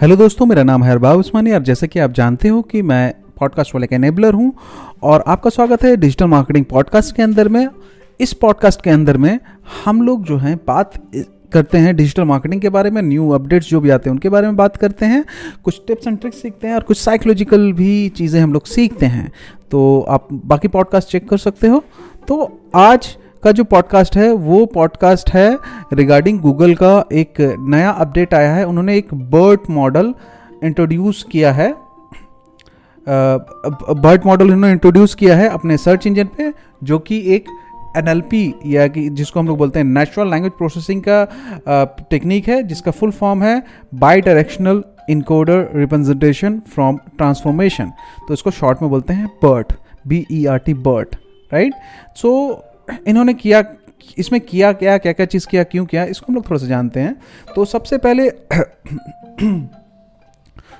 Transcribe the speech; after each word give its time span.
Hello 0.00 0.14
दोस्तों, 0.16 0.46
मेरा 0.46 0.62
नाम 0.62 0.84
है 0.84 0.90
अरबाब 0.92 1.18
उस्मानी। 1.18 1.52
और 1.52 1.62
जैसे 1.62 1.86
कि 1.88 1.98
आप 1.98 2.12
जानते 2.12 2.48
हो 2.48 2.62
कि 2.62 2.80
मैं 2.82 3.14
पॉडकास्ट 3.40 3.74
वाले 3.74 3.86
का 3.86 3.96
एनेबलर 3.96 4.34
हूँ 4.34 4.52
और 5.02 5.24
आपका 5.26 5.50
स्वागत 5.50 5.82
है 5.84 5.96
डिजिटल 5.96 6.26
मार्केटिंग 6.26 6.64
पॉडकास्ट 6.64 7.14
के 7.16 7.22
अंदर 7.22 7.48
में। 7.48 7.68
इस 8.20 8.32
पॉडकास्ट 8.32 8.82
के 8.82 8.90
अंदर 8.90 9.16
में 9.16 9.38
हम 9.84 10.02
लोग 10.02 10.24
जो 10.24 10.36
हैं, 10.36 10.56
बात 10.66 10.92
करते 11.52 11.78
हैं 11.78 11.94
डिजिटल 11.96 12.24
मार्केटिंग 12.24 12.60
के 12.62 12.68
बारे 12.68 12.90
में 12.90 13.00
न्यू 13.02 13.30
अपडेट्स 13.30 13.68
जो 13.68 13.80
भी 13.80 13.90
आते 13.90 14.10
हैं 14.10 14.14
उनके 14.14 14.28
बारे 14.28 14.46
में 14.46 14.56
बात 14.56 14.76
करते 14.76 15.06
हैं। 15.06 15.24
कुछ 15.64 15.80
टिप्स 15.86 16.06
एंड 16.06 16.18
ट्रिक्स 16.18 16.42
सीखते 16.42 16.66
हैं 16.66 16.74
और 16.74 16.82
कुछ 16.82 17.00
साइकोलॉजिकल 17.00 17.72
भी 17.72 18.08
चीज़ें 18.08 18.40
हम 18.40 18.52
लोग 18.52 18.66
सीखते 18.66 19.06
हैं। 19.06 19.30
तो 19.70 20.00
आप 20.08 20.28
बाकी 20.32 20.68
पॉडकास्ट 20.68 21.08
चेक 21.08 21.28
कर 21.28 21.38
सकते 21.38 21.68
हो। 21.68 21.82
तो 22.28 22.60
आज 22.74 23.16
का 23.44 23.52
जो 23.52 23.64
पॉडकास्ट 23.64 24.16
है, 24.16 24.30
वो 24.32 24.64
पॉडकास्ट 24.66 25.30
है 25.30 25.58
रिगार्डिंग 25.92 26.38
गूगल 26.40 26.74
का 26.74 27.04
एक 27.12 27.40
नया 27.70 27.90
अपडेट 27.90 28.34
आया 28.34 28.54
है। 28.54 28.66
उन्होंने 28.66 28.96
एक 28.98 29.14
बर्ड 29.14 29.70
मॉडल 29.70 30.14
इंट्रोड्यूस 30.64 31.22
किया 31.32 31.52
है। 31.52 31.72
बर्ड 33.06 34.26
मॉडल 34.26 34.44
उन्होंने 34.44 34.70
इंट्रोड्यूस 34.72 35.14
किया 35.14 35.36
है 35.36 35.48
अपने 35.48 35.76
सर्च 35.76 36.06
इंजन 36.06 36.28
पे, 36.36 36.52
जो 36.84 36.98
कि 36.98 37.22
एक 37.34 37.48
एनएलपी 37.96 38.54
या 38.66 38.86
कि 38.88 39.08
जिसको 39.10 39.40
हम 39.40 39.46
लोग 39.46 39.58
बोलते 39.58 39.78
हैं 39.78 39.86
नेचुरल 39.86 40.30
लैंग्वेज 40.30 40.52
प्रोसेसिंग 40.52 41.02
का 41.08 41.94
टेक्निक 42.10 42.48
है, 42.48 42.62
जिसका 42.62 42.90
फुल 42.90 43.10
फॉर्म 43.12 43.42
है 43.42 43.62
bidirectional 44.20 44.82
encoder 45.10 45.68
representation 45.74 46.60
from 46.74 46.96
transformation 47.16 47.92
तो 48.28 48.34
इसको 48.34 48.50
शॉर्ट 48.50 48.82
में 48.82 48.90
बोलते 48.90 49.12
हैं 49.12 49.26
BERT 49.42 49.72
B 50.06 50.26
E 50.32 50.44
R 50.46 50.58
T 50.58 50.74
BERT 50.74 51.16
right 51.52 51.74
so 52.16 52.30
इन्होंने 53.06 53.34
किया 53.34 53.62
इसमें 54.18 54.40
किया 54.40 54.72
क्या 54.72 54.96
क्या 54.98 55.12
क्या 55.12 55.26
चीज़ 55.26 55.46
किया 55.46 55.62
क्यों 55.64 55.84
किया 55.86 56.04
इसको 56.04 56.26
हम 56.28 56.34
लोग 56.34 56.48
थोड़ा 56.50 56.60
सा 56.60 56.66
जानते 56.66 57.00
हैं। 57.00 57.16
तो 57.54 57.64
सबसे 57.64 57.98
पहले 57.98 58.30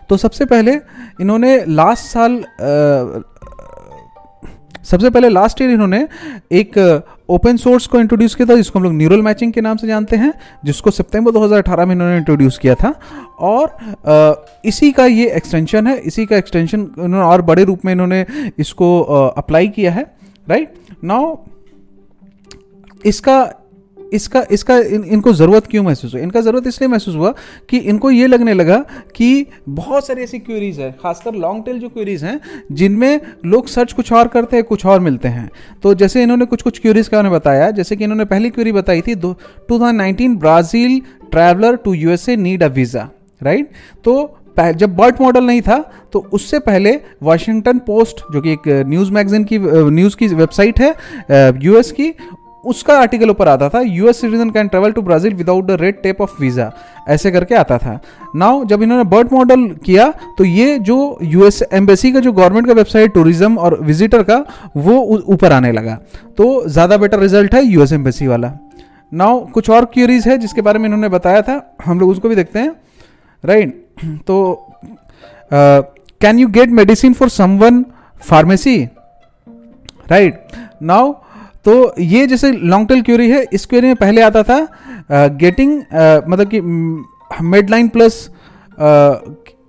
तो 0.08 0.16
सबसे 0.16 0.44
पहले 0.44 0.72
इन्होंने 1.20 1.64
लास्ट 1.68 2.04
साल 2.04 2.32
आ, 2.32 3.22
सबसे 4.84 5.10
पहले 5.10 5.28
लास्ट 5.28 5.60
ईयर 5.62 5.70
इन्होंने 5.70 6.08
एक 6.52 6.78
ओपन 7.28 7.56
सोर्स 7.56 7.86
को 7.86 8.00
इंट्रोड्यूस 8.00 8.34
किया 8.34 8.48
था 8.48 8.56
जिसको 8.56 8.78
हम 8.78 8.82
लोग 8.84 8.92
न्यूरल 8.94 9.22
मैचिंग 9.22 9.52
के 9.52 9.60
नाम 9.60 9.76
से 9.76 9.86
जानते 9.86 10.16
हैं 10.16 10.32
जिसको 10.64 10.90
सितंबर 10.90 11.32
2018 11.32 11.86
में 11.86 11.94
इन्होंने 11.94 12.16
इंट्रोड्यूस 12.16 12.58
किया 12.58 12.74
था। 12.74 12.92
और 13.40 14.44
इसी 14.64 14.90
का 14.92 15.06
ये 15.06 15.30
एक्सटेंशन 15.30 15.86
है 15.86 15.96
इसी 16.02 16.26
का 16.26 16.36
एक्सटेंशन 16.36 16.80
इन्होंने 16.80 17.26
और 17.26 17.42
बड़े 17.42 17.64
रूप 17.64 17.84
में 17.84 17.92
इन्होंने 17.92 18.24
इसको 18.58 19.00
अप्लाई 19.26 19.68
किया 19.68 19.92
है 19.92 20.06
राइट 20.48 20.74
नाउ 21.04 21.34
इसका 23.06 23.60
इसका 24.12 24.44
इसका 24.50 24.78
इन, 24.78 25.04
इनको 25.04 25.32
ज़रूरत 25.32 25.66
क्यों 25.66 25.82
महसूस 25.82 26.14
हुआ 26.14 26.22
इनका 26.22 26.40
ज़रूरत 26.40 26.66
इसलिए 26.66 26.88
महसूस 26.88 27.14
हुआ 27.16 27.34
कि 27.70 27.78
इनको 27.78 28.10
ये 28.10 28.26
लगने 28.26 28.54
लगा 28.54 28.78
कि 29.16 29.46
बहुत 29.68 30.06
सारी 30.06 30.22
ऐसी 30.22 30.38
क्वेरीज 30.38 30.80
है 30.80 30.90
खासकर 31.02 31.34
लॉन्ग 31.34 31.64
टेल 31.64 31.78
जो 31.78 31.88
क्वेरीज 31.88 32.24
हैं 32.24 32.40
जिनमें 32.72 33.20
लोग 33.44 33.66
सर्च 33.66 33.92
कुछ 33.92 34.12
और 34.12 34.28
करते 34.28 34.56
हैं 34.56 34.64
कुछ 34.64 34.86
और 34.86 35.00
मिलते 35.00 35.28
हैं। 35.28 35.50
तो 35.82 35.94
जैसे 35.94 36.22
इन्होंने 36.22 36.44
कुछ 36.44 36.62
कुछ 36.62 36.78
क्वेरीज 36.78 37.08
का 37.08 37.18
उन्हें 37.18 37.34
बताया 37.34 37.70
जैसे 37.70 37.96
कि 37.96 38.04
इन्होंने 38.04 38.24
पहली 38.24 38.50
क्वेरी 38.50 38.72
बताई 38.72 39.00
थी 39.00 39.14
to 39.14 39.36
Brazil 39.68 41.00
traveller 41.30 41.76
to 41.76 41.94
USA 41.94 42.36
need 42.36 42.62
a 42.62 42.66
visa 42.66 43.08
right 43.42 43.70
तो 44.04 44.40
जब 44.58 44.96
बर्ट 44.96 45.20
मॉडल 45.20 45.44
नहीं 45.44 45.60
था 45.62 45.78
तो 46.12 46.18
उससे 46.32 46.58
पहले 46.58 47.00
वाशिंगटन 47.22 47.78
पोस्ट 47.78 48.20
जो 48.32 48.40
कि 48.40 48.52
एक 48.52 48.68
न्यूज़ 48.86 49.12
मैगजीन 49.12 49.44
की 49.44 49.58
न्यूज़ 49.90 50.16
की 50.16 50.26
वेबसाइट 50.26 50.80
है 50.80 50.94
यूएस 51.62 51.92
की 51.92 52.12
उसका 52.64 52.98
आर्टिकल 52.98 53.30
ऊपर 53.30 53.48
आता 53.48 53.68
था 53.68 53.80
US 53.80 54.20
citizen 54.20 54.50
can 54.50 54.68
travel 54.68 54.92
to 54.92 55.02
Brazil 55.02 55.34
without 55.34 55.64
the 55.66 55.76
red 55.80 56.00
tape 56.02 56.20
of 56.20 56.40
visa 56.40 56.70
ऐसे 57.08 57.30
करके 57.30 57.54
आता 57.54 57.78
था। 57.78 57.98
नाउ 58.36 58.64
जब 58.64 58.82
इन्होंने 58.82 59.04
बर्ड 59.06 59.32
मॉडल 59.32 59.66
किया 59.84 60.10
तो 60.38 60.44
ये 60.44 60.78
जो 60.80 61.18
यूएस 61.22 61.62
एम्बेसी 61.72 62.12
का, 62.12 62.20
जो 62.20 62.32
गवर्नमेंट 62.32 62.66
का 62.66 62.72
वेबसाइट 62.72 63.14
टूरिज़्म 63.14 63.58
और 63.58 63.78
विजिटर 63.82 64.22
का, 64.22 64.44
वो 64.76 64.96
ऊपर 65.26 65.52
आने 65.52 65.72
लगा। 65.72 65.98
तो 66.36 66.68
ज़्यादा 66.68 66.96
बेटर 66.96 67.18
रिज़ल्ट 67.20 67.54
है 67.54 67.64
यूएस 67.64 67.92
एम्बेसी 67.92 68.26
वाला। 68.26 68.52
नाउ 69.12 69.44
कुछ 69.48 69.70
और 69.70 69.84
क्यूरीज 69.94 70.28
है 70.28 70.38
जिसके 70.38 70.60
बारे 70.62 70.78
में 70.78 70.84
इन्होंने 70.84 71.08
बताया 71.08 71.42
था, 71.42 71.76
हम 71.84 72.00
लोग 72.00 72.10
उसको 72.10 72.28
भी 72.28 72.36
देखते 72.36 72.58
हैं। 72.58 72.74
Right 73.44 73.68
right? 73.68 74.24
तो 74.26 74.66
can 75.52 76.38
you 76.38 76.48
get 76.50 76.68
medicine 76.70 77.12
for 77.14 77.28
someone 77.30 77.84
pharmacy 78.22 78.82
right 80.10 80.40
now 80.82 81.12
तो 81.64 81.94
ये 82.00 82.26
जैसे 82.26 82.50
लॉन्ग 82.52 82.88
टेल 82.88 83.02
क्यूरी 83.02 83.30
है 83.30 83.44
इस 83.52 83.66
क्यूरी 83.66 83.86
में 83.86 83.96
पहले 83.96 84.22
आता 84.22 84.42
था 84.42 84.66
गेटिंग 85.10 85.72
uh, 85.72 85.86
uh, 85.86 86.28
मतलब 86.28 86.48
कि 86.48 86.60
मेडलाइन 87.42 87.88
प्लस 87.88 88.28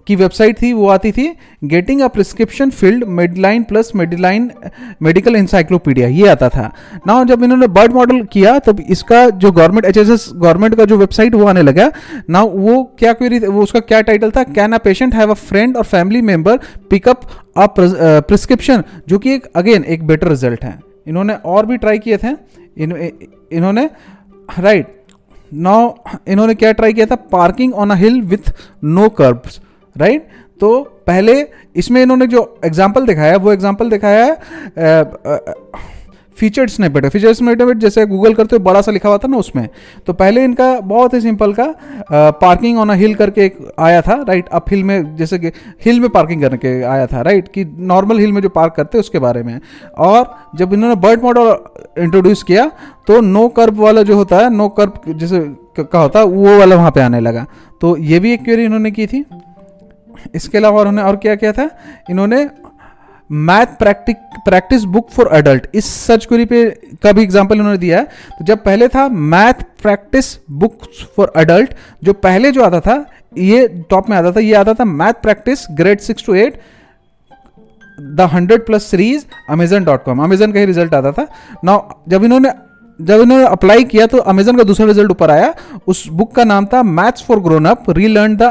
की 0.08 0.16
वेबसाइट 0.16 0.62
थी 0.62 0.72
वो 0.74 0.88
आती 0.90 1.12
थी 1.12 1.28
getting 1.64 2.02
a 2.02 2.08
prescription 2.08 2.70
field 2.72 3.04
Medline 3.10 3.64
plus 3.64 3.92
Medline 3.96 4.50
medical 5.02 5.36
encyclopedia 5.36 6.08
ये 6.08 6.28
आता 6.30 6.50
था। 6.50 6.72
ना 7.08 7.24
जब 7.24 7.44
इन्होंने 7.44 7.68
बर्ड 7.70 7.94
मॉडल 7.94 8.22
किया 8.34 8.58
तब 8.60 8.80
इसका 8.90 9.30
जो 9.30 9.52
गवर्नमेंट 9.52 9.86
एचएसएस 9.86 10.30
गवर्नमेंट 10.36 10.76
का 10.76 10.86
जो 10.86 10.98
वेबसाइट 10.98 11.36
वो 11.36 11.46
आने 11.46 11.62
लगा। 11.62 11.92
ना 12.30 12.42
वो 12.42 12.84
क्या 13.00 13.14
क्वेरी 13.14 13.40
वो 13.40 13.64
उसका 13.64 13.80
क्या 13.82 14.02
टाइटल 14.02 14.32
था? 14.32 14.44
Can 14.46 14.72
a 14.72 14.78
patient 14.80 15.16
have 15.16 15.32
a 15.32 15.34
friend 15.34 15.78
or 15.78 15.84
family 15.86 16.22
member 16.24 16.60
pick up 16.90 17.22
a 17.58 17.68
prescription 17.78 18.84
जो 19.08 19.20
कि 19.20 19.34
एक 19.34 19.46
अगेन 19.56 19.84
एक 19.84 20.08
बेटर 20.08 20.28
रिज़ल्ट 20.28 20.64
है। 20.64 20.80
इन्होंने 21.08 21.34
और 21.46 21.66
भी 21.66 21.78
ट्राई 21.78 22.00
किए 22.00 22.18
थे। 22.18 22.32
इन, 22.78 22.92
इन्होंने 23.52 23.90
राइट 24.50 24.94
नौ 25.52 25.96
इन्होंने 26.28 26.56
क्या 26.56 26.72
ट्राई 26.72 26.94
किया 26.94 27.06
था? 27.06 27.16
Parking 27.16 27.74
on 27.74 27.90
a 27.90 27.96
hill 27.96 28.22
with 28.24 28.54
no 28.84 29.10
curbs 29.12 29.60
right 29.96 30.28
तो 30.62 30.82
पहले 31.08 31.34
इसमें 31.76 32.02
इन्होंने 32.02 32.28
जो 32.28 32.42
एग्ज़ाम्पल 32.66 33.06
दिखाया 33.06 33.38
वो 33.38 33.52
एग्ज़ाम्पल 33.54 33.90
दिखाया 33.90 34.26
है 34.26 34.34
फीचर्ड 36.38 36.70
स्नैपेट 36.70 37.06
फीचर 37.06 37.34
स्नैपेट 37.34 37.78
जैसे 37.78 38.06
गूगल 38.06 38.34
करते 38.34 38.56
हो 38.56 38.64
बड़ा 38.64 38.82
सा 38.82 38.92
लिखा 38.92 39.10
हुआ 39.10 39.18
था 39.18 39.28
ना 39.28 39.38
उसमें। 39.38 39.68
तो 40.08 40.14
पहले 40.14 40.44
इनका 40.44 40.80
बहुत 40.82 41.14
ही 41.14 41.22
सिंपल 41.22 41.54
का 41.54 41.64
आ, 41.64 42.32
पार्किंग 42.32 42.78
ऑन 42.80 42.90
अ 42.90 42.94
हिल 42.94 43.16
करके 43.16 43.46
एक 43.46 43.58
आया 43.80 44.02
था 44.02 44.16
राइट 44.28 44.50
अप 44.50 44.66
हिल 44.70 44.84
में 44.84 45.16
जैसे 45.16 45.40
कि 45.40 45.52
हिल 45.86 46.00
में 46.00 46.10
पार्किंग 46.10 46.42
करने 46.42 46.58
के 46.58 46.82
आया 46.84 47.08
था 47.08 47.22
राइट 47.22 47.48
कि 47.48 47.66
नॉर्मल 47.66 48.20
हिल 48.20 48.32
में 48.32 48.42
जो 48.42 48.50
पार्क 48.52 48.74
करते 48.74 48.98
हैं 48.98 49.02
उसके 49.02 49.20
बारे 49.20 49.44
में। 49.44 49.60
और 49.98 50.36
जब 50.56 50.74
इन्होंने 50.74 50.96
बर्ड 51.02 51.24
मॉडल 51.24 51.56
इंट्रोड्यूस 51.98 52.44
किया 52.44 52.70
तो 53.08 53.20
नो 53.22 53.48
कर्व 53.50 53.82
वाला 53.84 54.02
जो 54.02 54.16
होता 54.16 54.38
है 54.38 54.50
नो 54.56 54.70
कर्व 54.80 55.14
जैसे 55.14 55.40
का 55.80 56.00
होता 56.00 56.20
है 56.20 56.26
वो 56.26 56.58
वाला 56.60 56.76
वहाँ 56.76 56.92
पे 56.92 57.02
आने 57.02 57.20
लगा। 57.20 57.46
तो 57.82 57.96
ये 57.98 58.20
भी 58.20 58.34
एक 58.34 58.44
क्वेरी 58.44 58.64
इन्होंने 58.66 58.92
की 58.92 59.08
थी। 59.08 59.26
इसके 60.36 60.58
अलावा 60.58 60.80
उन्होंने 60.80 61.02
और 61.02 61.16
क्या 61.16 61.36
किया 61.36 61.52
था? 61.52 61.70
इन्होंने 62.10 62.44
math 63.30 63.78
practice 63.80 64.18
practice 64.46 64.84
book 64.86 65.10
for 65.10 65.30
adult 65.34 65.68
इस 65.76 65.86
सर्च 65.86 66.26
क्वेरी 66.26 66.46
पे 66.46 66.70
का 67.04 67.12
भी 67.12 67.22
एग्जांपल 67.24 67.60
उन्होंने 67.60 67.78
दिया 67.78 68.00
है। 68.00 68.06
तो 68.40 68.46
जब 68.46 68.64
पहले 68.64 68.88
था 68.88 69.08
math 69.10 69.64
practice 69.82 70.38
book 70.52 70.84
for 71.16 71.32
adult 71.38 71.74
जो 72.04 72.14
पहले 72.16 72.52
जो 72.52 72.64
आता 72.64 72.80
था, 72.80 73.06
ये 73.38 73.68
टॉप 73.90 74.10
में 74.10 74.18
आता 74.18 74.32
था, 74.32 74.40
ये 74.40 74.54
आता 74.54 74.74
था 74.74 74.86
math 74.86 75.22
practice 75.24 75.66
grade 75.72 76.00
six 76.00 76.26
to 76.26 76.36
eight 76.36 76.62
the 77.98 78.30
hundred 78.34 78.66
plus 78.66 78.86
series 78.86 79.26
Amazon 79.50 79.84
dot 79.84 80.04
com 80.04 80.24
Amazon 80.24 80.52
का 80.52 80.60
ही 80.60 80.66
रिज़ल्ट 80.66 80.94
आता 80.94 81.12
था। 81.12 81.28
ना 81.66 81.82
जब 82.10 82.24
इन्होंने 82.24 82.52
जब 83.00 83.22
इन्होंने 83.22 83.46
अप्लाई 83.46 83.84
किया 83.84 84.06
तो 84.08 84.18
अमेजन 84.30 84.58
का 84.58 84.64
दूसरा 84.64 84.86
रिज़ल्ट 84.86 85.12
ऊपर 85.12 85.32
आया। 85.32 85.54
उस 85.88 86.08
बुक 86.10 86.36
का 86.36 86.44
नाम 86.44 86.66
था 86.66 86.84
maths 86.84 87.24
for 87.24 87.40
grown 87.40 87.66
up 87.66 87.90
relearn 87.90 88.36
the 88.36 88.44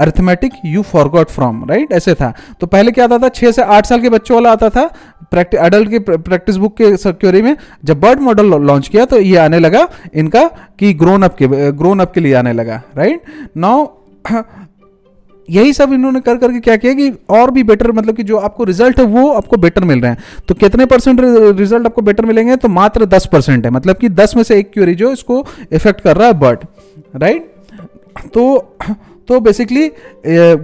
arithmetic 0.00 0.52
you 0.64 0.82
forgot 0.84 1.30
from 1.30 1.64
right 1.70 1.92
ऐसे 1.92 2.14
था। 2.14 2.32
तो 2.60 2.66
पहले 2.66 2.92
क्या 2.92 3.04
आता 3.04 3.18
था? 3.18 3.28
छः 3.30 3.52
से 3.52 3.62
आठ 3.62 3.86
साल 3.86 4.00
के 4.00 4.08
बच्चों 4.08 4.36
वाला 4.36 4.52
आता 4.52 4.68
था 4.70 4.86
प्रैक्टिस 5.30 5.60
एडल्ट 5.60 5.90
की 5.90 5.98
प्रैक्टिस 5.98 6.56
बुक 6.56 6.76
के 6.76 6.96
सिक्योरी 6.96 7.42
में। 7.42 7.56
जब 7.84 8.00
बर्ड 8.00 8.20
मॉडल 8.20 8.54
लॉन्च 8.62 8.88
किया 8.88 9.04
तो 9.04 9.20
ये 9.20 9.36
आने 9.38 9.58
लगा 9.58 9.86
इनका 10.14 10.46
कि 10.78 10.92
ग्रोन 10.94 11.22
अप 11.22 11.36
के 11.36 11.72
ग्रोन 11.72 12.00
अप 12.00 12.12
के 12.12 12.20
लिए 12.20 12.34
आने 12.34 12.52
लगा 12.52 12.82
राइट 12.96 13.22
नाउ 13.56 13.86
यही 15.48 15.72
सब 15.72 15.92
इन्होंने 15.92 16.20
कर 16.20 16.36
करके 16.36 16.58
क्या 16.60 16.76
किया 16.76 16.92
कि 16.94 17.10
और 17.30 17.50
भी 17.50 17.62
बेटर 17.62 17.90
मतलब 17.92 18.16
कि 18.16 18.22
जो 18.22 18.36
आपको 18.38 18.64
रिज़ल्ट 18.64 18.98
है, 18.98 19.04
वो 19.04 19.30
आपको 19.30 19.56
बेटर 19.56 19.84
मिल 19.84 20.00
रहे 20.00 20.10
हैं। 20.10 20.18
तो 20.48 20.54
कितने 20.54 20.84
परसेंट 20.86 21.20
रिज़ल्ट 21.20 21.86
आपको 21.86 22.02
बेटर 22.02 22.24
मिलेंगे? 22.26 22.56
तो 22.56 22.68
मात्र 22.68 23.06
दस 23.06 23.26
परसेंट 23.32 23.64
है। 23.64 23.70
मतलब 23.70 23.96
कि 23.96 24.08
दस 24.10 24.36
में 24.36 24.42
से 24.42 24.58
एक 24.58 24.70
क्यूरी 24.72 24.94
जो 24.94 25.10
इसको 25.12 25.44
इफ़ेक्ट 25.72 26.00
कर 26.00 26.16
रहा 26.16 26.26
है 26.26 26.38
बर्ड 26.40 26.64
राइट 27.16 27.50
तो 28.34 28.76
तो 29.30 29.38
बेसिकली 29.40 29.86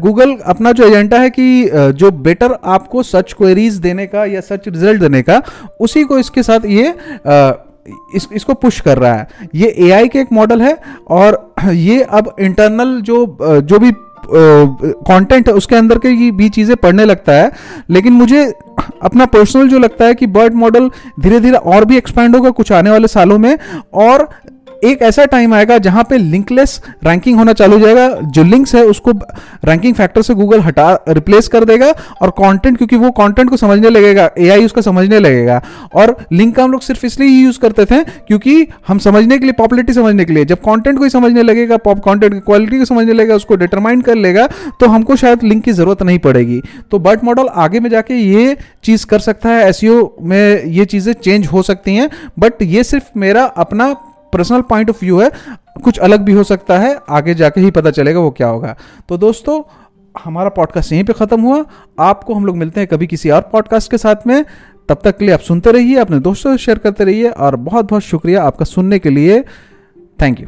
गूगल 0.01 0.35
अपना 0.47 0.71
जो 0.73 0.87
एजेंडा 0.87 1.19
है 1.19 1.31
कि 1.31 1.71
जो 1.97 2.11
बेटर 2.21 2.57
आपको 2.65 3.03
सर्च 3.03 3.33
क्वेरीज 3.33 3.75
देने 3.75 4.07
का 4.07 4.25
या 4.25 4.41
सर्च 4.41 4.67
रिज़ल्ट 4.69 5.01
देने 5.01 5.21
का 5.23 5.41
उसी 5.81 6.03
को 6.05 6.19
इसके 6.19 6.43
साथ 6.43 6.65
ये 6.67 6.89
इस, 8.15 8.27
इसको 8.33 8.55
पुश 8.55 8.81
कर 8.81 8.99
रहा 8.99 9.13
है। 9.15 9.49
ये 9.55 9.69
एआई 9.79 10.09
के 10.09 10.19
एक 10.19 10.33
मॉडल 10.33 10.63
है 10.63 10.77
और 11.09 11.55
ये 11.73 12.01
अब 12.03 12.35
इंटरनल 12.41 13.01
जो 13.01 13.39
जो 13.43 13.79
भी 13.79 13.93
कंटेंट 14.31 15.49
है 15.49 15.55
उसके 15.55 15.77
अंदर 15.77 15.99
के 15.99 16.31
भी 16.33 16.49
चीज़ें 16.49 16.77
पढ़ने 16.77 17.05
लगता 17.05 17.33
है। 17.33 17.51
लेकिन 17.91 18.13
मुझे 18.13 18.45
अपना 19.03 19.27
पर्सनल 19.27 19.69
जो 19.69 19.79
लगता 19.79 20.05
है 20.05 20.15
कि 20.15 20.27
बर्ड 20.39 20.55
मॉडल 20.55 20.91
धीरे 21.21 21.41
धीरे 21.41 21.57
और 21.57 21.85
भी 21.85 21.97
एक्सपैंड 21.97 22.37
होगा 22.37 22.51
कुछ 22.51 22.73
आने 22.73 22.91
वाले 22.91 23.09
सालों 23.09 23.39
में 23.39 23.57
और 23.95 24.29
एक 24.87 25.03
ऐसा 25.03 25.25
टाइम 25.27 25.55
आएगा 25.55 25.79
जहाँ 25.79 26.05
पे 26.11 26.19
लिंकलेस 26.19 26.81
रैंकिंग 27.05 27.39
होना 27.39 27.53
चालू 27.53 27.79
हो 27.79 27.85
जाएगा। 27.85 28.09
जो 28.09 28.43
लिंक्स 28.45 28.75
है, 28.75 28.83
उसको 28.85 29.13
रैंकिंग 29.65 29.95
फैक्टर 29.95 30.23
से 30.23 30.35
गूगल 30.35 30.61
हटा 30.61 30.93
रिप्लेस 31.09 31.49
कर 31.49 31.65
देगा 31.65 31.93
और 32.23 32.31
कंटेंट 32.33 32.77
क्योंकि 32.77 32.97
वो 32.97 33.11
कंटेंट 33.13 33.51
को 33.51 33.57
समझने 33.57 33.91
लगेगा 33.91 34.31
एआई 34.39 34.65
उसका 34.65 34.83
समझने 34.83 35.19
लगेगा। 35.21 35.61
और 35.95 36.17
लिंक 36.33 36.55
का 36.57 36.65
हम 36.65 36.73
लोग 36.73 36.81
सिर्फ़ 36.83 37.07
इसलिए 37.07 37.29
ही 37.29 37.43
यूज़ 37.43 37.59
करते 37.61 37.85
थे 37.85 38.03
क्योंकि 38.29 38.67
हम 38.89 38.99
समझने 38.99 39.39
के 39.39 39.45
लिए 39.45 39.53
पॉपुलरिटी 39.55 39.93
समझने 39.93 40.25
के 40.25 40.33
लिए। 40.33 40.45
जब 40.45 40.61
कॉन्टेंट 40.61 40.99
को 40.99 41.05
ही 41.05 41.11
समझने 41.11 41.43
लगेगा 41.43 41.77
पॉप 41.79 41.99
कंटेंट 42.05 42.33
की 42.35 42.41
क्वालिटी 42.41 42.79
को 42.79 42.85
समझने 42.85 43.13
लगेगा, 43.13 43.35
उसको 43.35 43.57
डिटरमाइन 43.57 44.01
कर 44.01 44.15
लेगा 44.17 44.47
तो 44.81 44.87
हमको 44.87 45.17
शायद 45.17 45.43
लिंक 45.43 45.65
की 45.65 45.73
ज़रूरत 45.73 46.03
नहीं 46.03 46.19
पड़ेगी। 46.21 46.61
तो 46.91 46.99
बर्ट 46.99 47.25
मॉडल 47.25 47.49
आगे 47.57 47.81
में 47.81 47.91
जाके 47.91 48.15
ये 48.15 48.57
चीज़ 48.85 49.07
कर 49.07 49.19
सकता 49.21 49.49
है। 49.49 49.69
एस 49.69 49.81
में 50.23 50.65
ये 50.67 50.85
चीज़ें 50.87 51.13
चेंज 51.15 51.47
हो 51.47 51.63
सकती 51.63 51.95
हैं। 51.95 52.09
बट 52.39 52.63
ये 52.65 52.85
सिर्फ़ 52.85 53.19
मेरा 53.19 53.45
अपना 53.57 53.95
पर्सनल 54.37 54.61
पॉइंट 54.61 54.91
ऑफ़ 54.91 55.01
व्यू 55.01 55.21
है, 55.21 55.31
कुछ 55.85 55.99
अलग 55.99 56.21
भी 56.21 56.33
हो 56.33 56.45
सकता 56.45 56.79
है, 56.79 56.99
आगे 57.09 57.35
जाके 57.35 57.61
ही 57.61 57.71
पता 57.71 57.91
चलेगा 57.91 58.21
वो 58.21 58.31
क्या 58.31 58.49
होगा। 58.49 58.75
तो 59.09 59.17
दोस्तों, 59.19 59.63
हमारा 60.25 60.49
पॉडकास्ट 60.49 60.93
यहीं 60.93 61.05
पे 61.05 61.13
ख़त्म 61.13 61.41
हुआ। 61.41 61.65
आपको 62.01 62.35
हम 62.35 62.45
लोग 62.47 62.57
मिलते 62.57 62.81
हैं 62.81 62.89
कभी 62.89 63.07
किसी 63.07 63.31
और 63.31 63.41
पॉडकास्ट 63.53 63.91
के 63.91 63.99
साथ 63.99 64.27
में। 64.27 64.45
तब 64.89 65.01
तक 65.05 65.17
के 65.19 65.25
लिए 65.25 65.35
आप 65.35 65.41
सुनते 65.41 65.73
रहिए, 65.73 65.97
अपने 65.97 66.19
दोस्तों 66.21 66.57
से 66.57 66.65
शेयर 66.65 66.79
करते 66.79 67.05
रहिए 67.05 67.29
और 67.29 67.57
बहुत 67.57 67.91
बहुत 67.91 68.03
शुक्रिया 68.03 68.43
आपका 68.43 68.65
सुनने 68.65 68.99
के 68.99 69.11
लिए। 69.11 69.41
Thank 70.23 70.41
you 70.41 70.47